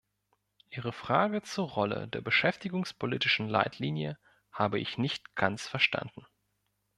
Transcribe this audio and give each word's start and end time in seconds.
Ihre 0.71 0.93
Frage 0.93 1.43
zur 1.43 1.69
Rolle 1.73 2.07
der 2.07 2.21
beschäftigungspolitischen 2.21 3.47
Leitlinien 3.47 4.17
habe 4.51 4.79
ich 4.79 4.97
nicht 4.97 5.35
ganz 5.35 5.67
verstanden. 5.67 6.25